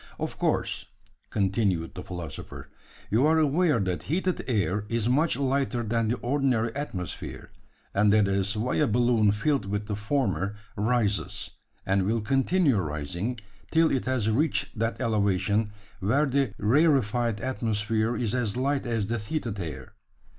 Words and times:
Of 0.19 0.35
course," 0.39 0.87
continued 1.29 1.93
the 1.93 2.01
philosopher, 2.01 2.69
"you 3.11 3.23
are 3.27 3.37
aware 3.37 3.79
that 3.79 4.01
heated 4.09 4.43
air 4.47 4.83
is 4.89 5.07
much 5.07 5.37
lighter 5.37 5.83
than 5.83 6.07
the 6.07 6.17
ordinary 6.23 6.75
atmosphere; 6.75 7.51
and 7.93 8.11
that 8.11 8.27
is 8.27 8.57
why 8.57 8.77
a 8.77 8.87
balloon 8.87 9.31
filled 9.31 9.67
with 9.67 9.85
the 9.85 9.95
former, 9.95 10.55
rises, 10.75 11.51
and 11.85 12.01
will 12.07 12.21
continue 12.21 12.77
rising, 12.77 13.37
till 13.71 13.91
it 13.91 14.05
has 14.05 14.27
reached 14.27 14.75
that 14.79 14.99
elevation, 14.99 15.71
where 15.99 16.25
the 16.25 16.55
rarefied 16.57 17.39
atmosphere 17.39 18.17
is 18.17 18.33
as 18.33 18.57
light 18.57 18.87
as 18.87 19.05
the 19.05 19.19
heated 19.19 19.59
air. 19.59 19.93